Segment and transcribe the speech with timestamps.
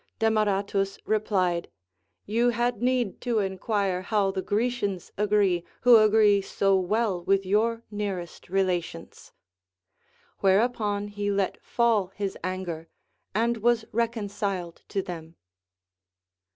[0.17, 1.67] Demaratus repUed:
[2.25, 7.83] You had need to enquire how the Grecians agree, who aaree so well with your
[7.91, 9.31] nearest relations.
[10.41, 12.89] AVhereupon he let fall his anger,
[13.35, 15.35] and Avas reconciled to them.